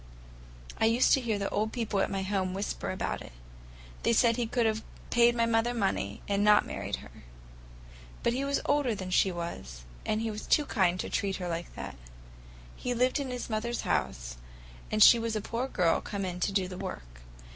I 0.79 0.85
used 0.85 1.13
to 1.13 1.21
hear 1.21 1.37
the 1.37 1.47
old 1.51 1.71
people 1.71 1.99
at 1.99 2.09
home 2.09 2.55
whisper 2.55 2.89
about 2.89 3.21
it. 3.21 3.31
They 4.01 4.13
said 4.13 4.35
he 4.35 4.47
could 4.47 4.65
have 4.65 4.81
paid 5.11 5.35
my 5.35 5.45
mother 5.45 5.75
money, 5.75 6.23
and 6.27 6.43
not 6.43 6.65
married 6.65 6.95
her. 7.05 7.11
But 8.23 8.33
he 8.33 8.43
was 8.43 8.59
older 8.65 8.95
than 8.95 9.11
she 9.11 9.31
was, 9.31 9.83
and 10.03 10.19
he 10.21 10.31
was 10.31 10.47
too 10.47 10.65
kind 10.65 10.99
to 11.01 11.09
treat 11.11 11.35
her 11.35 11.47
like 11.47 11.75
that. 11.75 11.97
He 12.75 12.95
lived 12.95 13.19
in 13.19 13.29
his 13.29 13.47
mother's 13.47 13.81
house, 13.81 14.37
and 14.91 15.03
she 15.03 15.19
was 15.19 15.35
a 15.35 15.39
poor 15.41 15.67
girl 15.67 16.01
come 16.01 16.25
in 16.25 16.39
to 16.39 16.51
do 16.51 16.67
the 16.67 16.79
work. 16.79 17.21